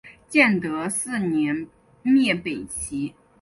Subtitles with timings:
[0.27, 1.67] 建德四年
[2.01, 3.13] 灭北齐。